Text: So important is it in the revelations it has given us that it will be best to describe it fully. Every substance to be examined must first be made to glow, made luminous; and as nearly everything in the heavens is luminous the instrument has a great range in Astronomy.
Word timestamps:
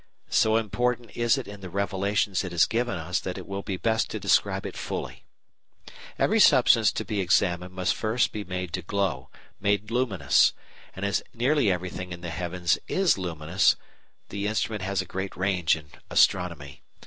So 0.31 0.57
important 0.57 1.15
is 1.15 1.37
it 1.37 1.47
in 1.47 1.61
the 1.61 1.69
revelations 1.69 2.43
it 2.43 2.51
has 2.53 2.65
given 2.65 2.95
us 2.97 3.19
that 3.19 3.37
it 3.37 3.45
will 3.45 3.61
be 3.61 3.77
best 3.77 4.09
to 4.09 4.19
describe 4.19 4.65
it 4.65 4.75
fully. 4.75 5.25
Every 6.17 6.39
substance 6.39 6.91
to 6.93 7.05
be 7.05 7.19
examined 7.21 7.75
must 7.75 7.93
first 7.93 8.31
be 8.31 8.43
made 8.43 8.73
to 8.73 8.81
glow, 8.81 9.29
made 9.59 9.91
luminous; 9.91 10.53
and 10.95 11.05
as 11.05 11.21
nearly 11.35 11.71
everything 11.71 12.11
in 12.11 12.21
the 12.21 12.31
heavens 12.31 12.79
is 12.87 13.19
luminous 13.19 13.75
the 14.29 14.47
instrument 14.47 14.81
has 14.81 15.03
a 15.03 15.05
great 15.05 15.37
range 15.37 15.75
in 15.75 15.91
Astronomy. 16.09 16.81